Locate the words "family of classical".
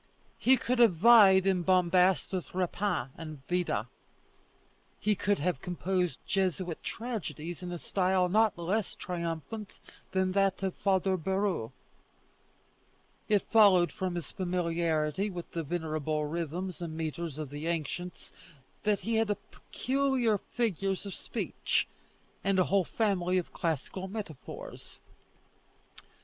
22.85-24.07